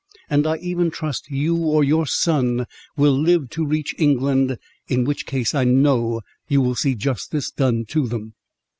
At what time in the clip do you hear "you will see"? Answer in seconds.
6.47-6.95